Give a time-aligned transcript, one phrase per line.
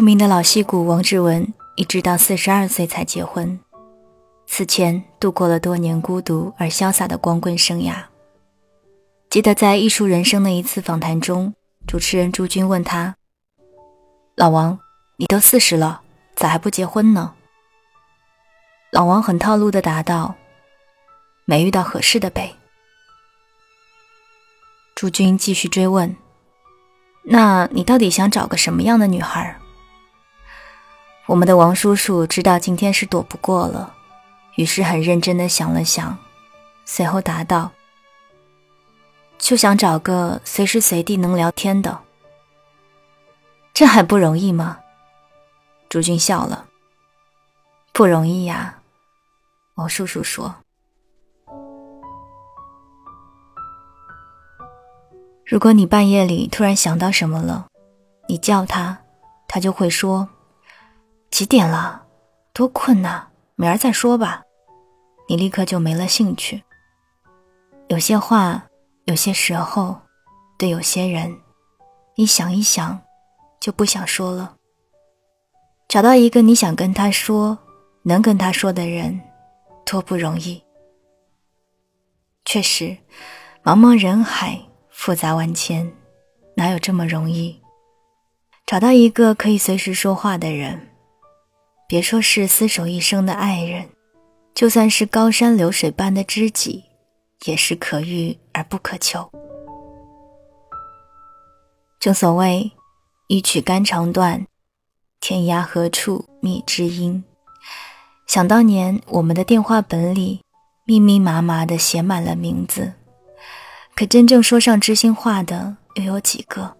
[0.00, 3.60] 著名的老戏骨王志文一直到四十二岁才结婚，
[4.46, 8.04] 此前度过了多年孤独而潇洒的光棍生涯。
[9.28, 11.52] 记得在《艺术人生》的一次访谈中，
[11.86, 13.14] 主持人朱军问他
[14.36, 14.78] ：“老王，
[15.18, 16.00] 你都四十了，
[16.34, 17.34] 咋还不结婚呢？”
[18.92, 20.34] 老王很套路的答道
[21.44, 22.54] ：“没遇到合适的呗。”
[24.96, 26.16] 朱军继续追问
[27.28, 29.54] ：“那你到底想找个什么样的女孩？”
[31.30, 33.94] 我们的王叔叔知道今天是躲不过了，
[34.56, 36.18] 于是很认真的想了想，
[36.84, 37.70] 随后答道
[39.38, 42.00] ：“就想找个随时随地能聊天的。
[43.72, 44.80] 这还不容易吗？”
[45.88, 46.66] 朱军笑了
[47.94, 48.80] ：“不容易呀。”
[49.78, 50.52] 王叔叔说
[55.46, 57.68] ：“如果你半夜里突然想到什么了，
[58.26, 58.98] 你叫他，
[59.46, 60.28] 他就会说。”
[61.30, 62.06] 几点了？
[62.52, 63.28] 多困呐！
[63.54, 64.42] 明儿再说吧。
[65.28, 66.62] 你立刻就没了兴趣。
[67.88, 68.66] 有些话，
[69.04, 70.00] 有些时候，
[70.58, 71.38] 对有些人，
[72.16, 73.00] 你想一想，
[73.60, 74.56] 就不想说了。
[75.88, 77.58] 找到一个你想跟他说、
[78.02, 79.20] 能跟他说的人，
[79.86, 80.62] 多不容易。
[82.44, 82.96] 确实，
[83.62, 85.92] 茫茫人海，复杂万千，
[86.56, 87.60] 哪有这么容易？
[88.66, 90.89] 找到一个可以随时说话的人。
[91.90, 93.88] 别说是厮守一生的爱人，
[94.54, 96.84] 就算是高山流水般的知己，
[97.46, 99.28] 也是可遇而不可求。
[101.98, 102.70] 正所谓
[103.26, 104.46] “一曲肝肠断，
[105.18, 107.24] 天涯何处觅知音”。
[108.28, 110.42] 想当年，我们的电话本里
[110.84, 112.92] 密密麻麻的写满了名字，
[113.96, 116.76] 可真正说上知心话的又有几个？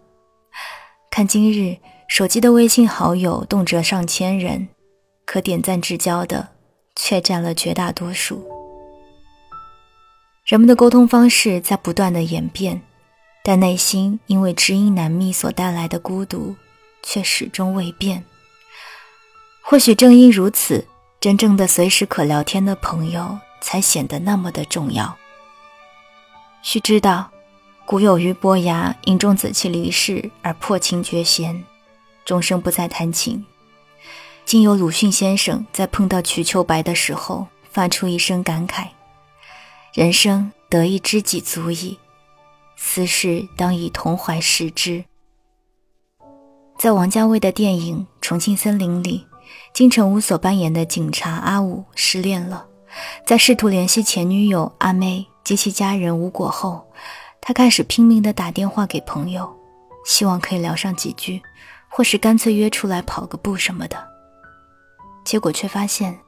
[1.11, 4.69] 看今日手机的微信好友，动辄上千人。
[5.33, 6.49] 可点赞之交的，
[6.97, 8.45] 却占了绝大多数。
[10.45, 12.83] 人们的沟通方式在不断的演变，
[13.45, 16.57] 但内心因为知音难觅所带来的孤独，
[17.05, 18.25] 却始终未变。
[19.63, 20.85] 或许正因如此，
[21.21, 25.17] 真正的随时可聊天的朋友，才显得那么的重要。
[26.61, 27.31] 须知道，
[27.87, 31.65] 古有俞伯牙因钟子期离世而破琴绝弦，
[32.25, 33.47] 终生不再弹琴。
[34.51, 38.89] 竟有鲁迅先生在碰到瞿秋白的时候，发出一声感慨
[39.95, 41.97] ：“人生得一知己足矣，
[42.77, 45.05] 斯事当以同怀视之。”
[46.77, 49.25] 在王家卫的电影《重庆森林》里，
[49.73, 52.67] 金城武所扮演的警察阿武失恋了，
[53.25, 56.85] 在试图联系前女友阿妹及其家人无果后，
[57.41, 59.49] 他开始拼命地打电话给朋友，
[60.05, 61.41] 希望可以聊上几句，
[61.89, 64.10] 或是干脆约出来跑个步什么的。
[65.25, 66.19] 结果却发现，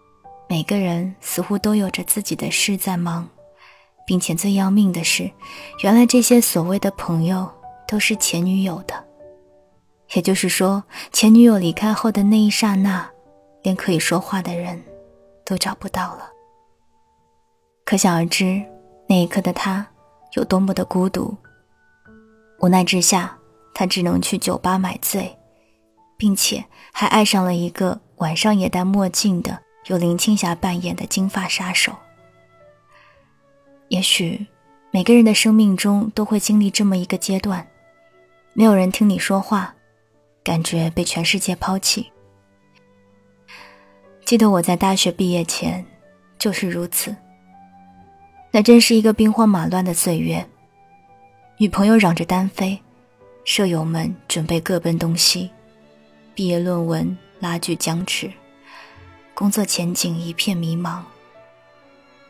[0.49, 3.29] 每个人似乎都有着自己的事在忙，
[4.07, 5.31] 并且最要命的是，
[5.83, 7.51] 原来这些所谓的朋友
[7.89, 9.05] 都是前女友的。
[10.15, 13.11] 也就是说，前女友离开后的那一刹那，
[13.63, 14.81] 连可以说话的人
[15.45, 16.31] 都找不到了。
[17.85, 18.63] 可想而知，
[19.09, 19.85] 那一刻的他
[20.35, 21.35] 有多么的孤独。
[22.61, 23.37] 无奈之下，
[23.75, 25.37] 他只能去酒吧买醉，
[26.17, 27.99] 并且还爱上了一个。
[28.23, 31.93] 晚上也戴墨镜的，由林青霞扮演的金发杀手。
[33.89, 34.47] 也许
[34.93, 37.67] 每个人的生命中都会经历这么一个阶段，
[38.53, 39.75] 没有人听你说话，
[40.45, 42.13] 感觉被全世界抛弃。
[44.25, 45.85] 记得我在大学毕业前
[46.39, 47.15] 就是如此。
[48.53, 50.47] 那真是一个兵荒马乱的岁月，
[51.57, 52.81] 女朋友嚷着单飞，
[53.45, 55.51] 舍友们准备各奔东西，
[56.37, 57.19] 毕业论文。
[57.43, 58.33] 拉锯僵持，
[59.35, 61.03] 工作前景一片迷茫。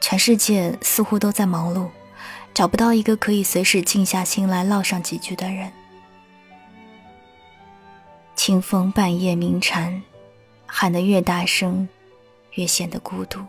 [0.01, 1.91] 全世界似乎都在忙碌，
[2.55, 5.71] 找不到一个可以随时静下心来唠上几句的人。
[8.35, 10.03] 清风半夜鸣蝉，
[10.65, 11.87] 喊得越大声，
[12.53, 13.45] 越显得孤独。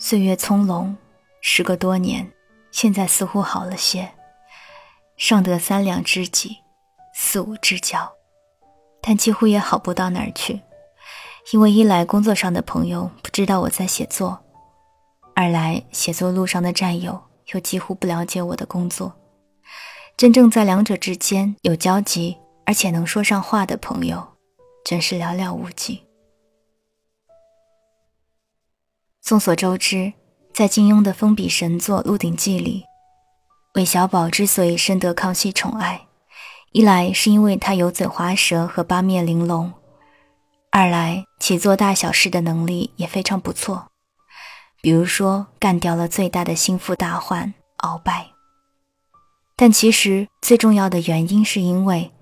[0.00, 0.96] 岁月葱茏，
[1.40, 2.32] 时隔多年，
[2.72, 4.12] 现在似乎好了些，
[5.16, 6.56] 尚得三两知己，
[7.14, 8.12] 四五知交。
[9.08, 10.60] 但几乎也好不到哪儿去，
[11.52, 14.40] 因为一来工作上的朋友不知道我在写作，
[15.32, 17.22] 二来写作路上的战友
[17.52, 19.14] 又几乎不了解我的工作。
[20.16, 24.26] 真正在两者之间有交集而且能说上话的朋友，
[24.84, 26.02] 真是寥寥无几。
[29.22, 30.12] 众所周知，
[30.52, 32.82] 在金庸的封笔神作《鹿鼎记》里，
[33.74, 36.08] 韦小宝之所以深得康熙宠爱。
[36.76, 39.72] 一来是因为他油嘴滑舌和八面玲珑，
[40.70, 43.88] 二来其做大小事的能力也非常不错。
[44.82, 48.26] 比如说，干掉了最大的心腹大患鳌拜。
[49.56, 52.12] 但其实最重要的原因是因为，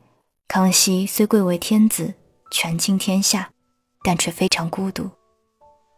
[0.46, 2.14] 康熙虽贵为天子，
[2.52, 3.50] 权倾天下，
[4.04, 5.10] 但却非常孤独，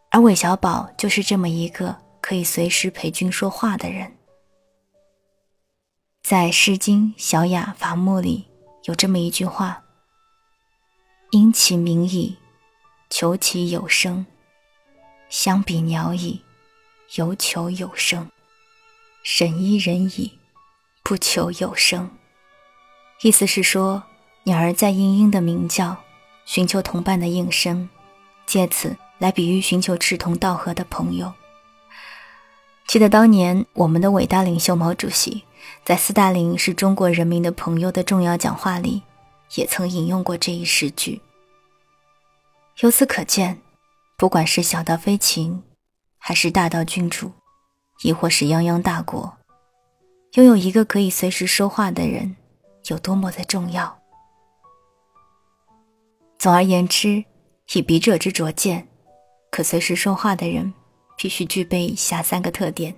[0.09, 4.13] 而韦小宝就是这么一个可以随时陪君说话的人。
[6.23, 8.46] 在《诗经·小雅·伐木》里
[8.87, 9.83] 有这么一句话
[11.31, 12.37] ：“因其鸣矣，
[13.09, 14.25] 求其有声；
[15.27, 16.41] 相比鸟矣，
[17.15, 18.31] 犹求有声。
[19.23, 20.39] 审伊人矣，
[21.03, 22.09] 不求有声。”
[23.23, 24.03] 意思是说，
[24.43, 25.97] 鸟儿在嘤嘤的鸣叫，
[26.45, 27.89] 寻求同伴的应声，
[28.45, 31.33] 借此来比喻寻求志同道合的朋友。
[32.87, 35.43] 记得当年我们的伟大领袖毛主席。
[35.83, 39.03] 在斯大林是中国人民的朋友的重要讲话里，
[39.55, 41.21] 也曾引用过这一诗句。
[42.79, 43.61] 由此可见，
[44.17, 45.63] 不管是小到飞禽，
[46.17, 47.31] 还是大到君主，
[48.01, 49.37] 亦或是泱泱大国，
[50.33, 52.35] 拥有一个可以随时说话的人，
[52.87, 53.97] 有多么的重要。
[56.37, 57.23] 总而言之，
[57.73, 58.87] 以笔者之拙见，
[59.51, 60.73] 可随时说话的人，
[61.17, 62.95] 必须具备以下三个特点：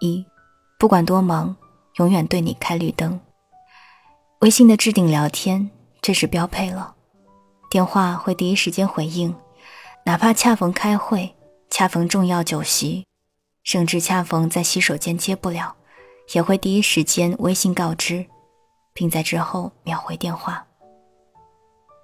[0.00, 0.24] 一。
[0.78, 1.54] 不管多忙，
[1.96, 3.20] 永远对你开绿灯。
[4.40, 5.70] 微信的置顶聊天，
[6.02, 6.94] 这是标配了。
[7.70, 9.34] 电话会第一时间回应，
[10.04, 11.34] 哪怕恰逢开会，
[11.70, 13.06] 恰逢重要酒席，
[13.62, 15.74] 甚至恰逢在洗手间接不了，
[16.34, 18.26] 也会第一时间微信告知，
[18.92, 20.66] 并在之后秒回电话。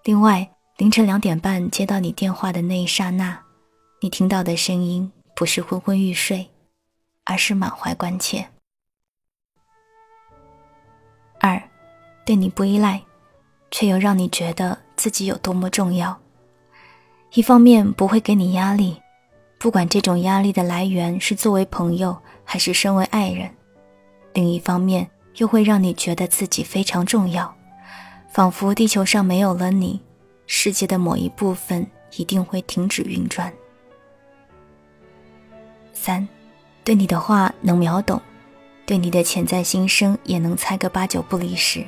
[0.04, 3.38] 另外，凌晨两点半接到你电话的那一刹那，
[4.02, 6.48] 你听到的声音不是昏昏欲睡，
[7.24, 8.48] 而是满怀关切。
[11.38, 11.62] 二，
[12.24, 13.02] 对你不依赖，
[13.70, 16.18] 却又让你觉得自己有多么重要。
[17.34, 18.98] 一方面不会给你压力，
[19.58, 23.50] 不管这种压力的来源是作为朋友还是身为爱人；
[24.32, 27.54] 另一方面又会让你觉得自己非常重要，
[28.32, 30.00] 仿佛地球上没有了你，
[30.46, 31.86] 世界的某一部分
[32.16, 33.52] 一定会停止运转。
[36.02, 36.26] 三，
[36.82, 38.20] 对你的话能秒懂。
[38.86, 41.84] 对你的潜在心声也能猜个八九不离十。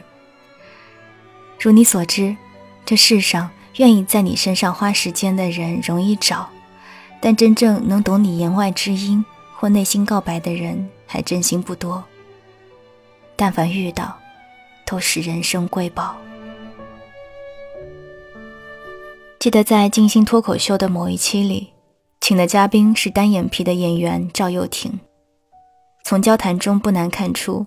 [1.59, 2.37] 如你所知，
[2.85, 6.49] 这世上愿意在你身上花时间的人容易找，
[7.21, 9.25] 但真正能懂你言外之音
[9.57, 12.05] 或内心告白的人还真心不多。
[13.35, 14.17] 但凡遇到，
[14.85, 16.15] 都是人生瑰宝。
[19.41, 21.73] 记得在《金星脱口秀》的某一期里，
[22.23, 25.01] 请的嘉宾是单眼皮的演员赵又廷。
[26.05, 27.67] 从交谈中不难看出，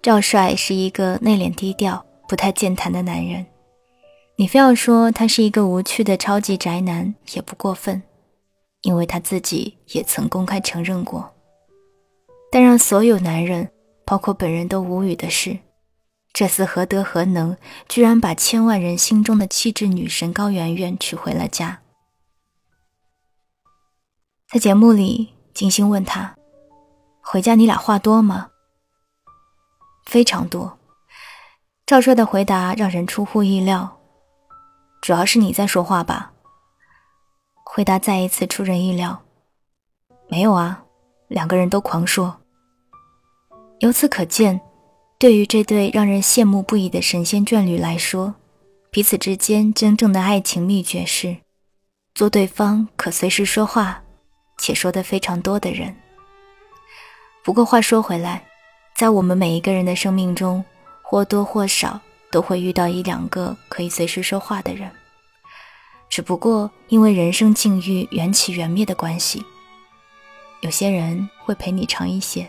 [0.00, 3.44] 赵帅是一个内敛低调、不太健谈的男人。
[4.36, 8.00] 你非要说他是一个无趣的超级宅男，也不过分，
[8.82, 11.28] 因为他自己也曾公开承认过。
[12.52, 13.68] 但让所有男人，
[14.04, 15.58] 包括本人都无语的是，
[16.32, 17.56] 这厮何德何能，
[17.88, 21.80] 居然把千万人心中的气质女神高圆圆娶回了家。
[24.48, 26.36] 在节目里，金星问他。
[27.20, 28.48] 回家你俩话多吗？
[30.04, 30.78] 非常多。
[31.84, 33.98] 赵帅的回答让人出乎意料，
[35.02, 36.32] 主要是你在说话吧？
[37.64, 39.20] 回答再一次出人意料，
[40.28, 40.84] 没有啊，
[41.26, 42.40] 两个人都狂说。
[43.80, 44.60] 由此可见，
[45.18, 48.36] 对于这对让人羡慕不已的神仙眷侣来说，
[48.92, 51.38] 彼此之间真正的爱情秘诀是，
[52.14, 54.04] 做对方可随时说话，
[54.58, 55.94] 且说的非常多的人。
[57.42, 58.42] 不过话说回来，
[58.94, 60.64] 在我们每一个人的生命中，
[61.02, 64.90] 或多或少都会遇到一两个可以随时说话的人。
[66.08, 69.44] 只不过因为人生境遇缘起缘灭的关系，
[70.60, 72.48] 有些人会陪你长一些。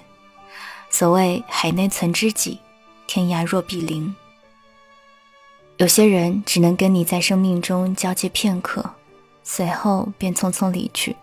[0.89, 2.59] 所谓海内存知己，
[3.07, 4.15] 天涯若比邻。
[5.77, 8.95] 有些人只能跟你在生命中交接片刻，
[9.43, 11.15] 随后便匆匆离去，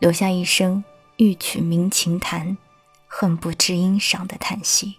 [0.00, 0.82] 留下一声
[1.18, 2.58] 欲取鸣琴弹。
[3.12, 4.94] 恨不知音赏的叹息。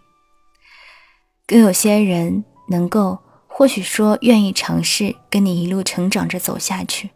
[1.47, 3.17] 更有些人能够，
[3.47, 7.11] 或许说愿意尝试跟你一路成长着走下去，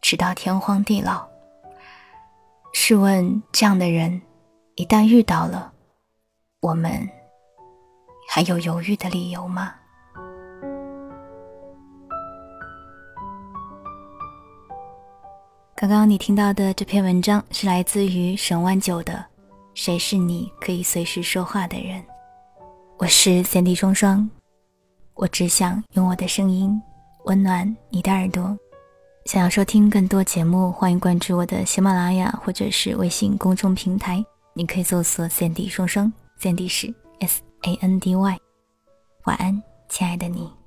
[0.00, 1.28] 直到天荒地老。
[2.72, 4.22] 试问这样的人，
[4.76, 5.74] 一旦遇到了，
[6.60, 7.06] 我们
[8.30, 9.74] 还有犹豫的理由吗？
[15.80, 19.24] 刚刚你听到的这篇文章是来自于沈万九的。
[19.74, 22.02] 谁是你可以随时说话的人？
[22.96, 24.28] 我是三 D 双双，
[25.14, 26.82] 我只想用我的声音
[27.26, 28.58] 温暖你的耳朵。
[29.26, 34.20] 想要收听更多节目，欢迎关注我的喜马拉雅或者是微信公众平台。
[34.54, 38.36] 你可以搜索 “Sandy 双双 ”，Sandy 是 S A N D Y。
[39.26, 40.57] 晚安，亲爱的你。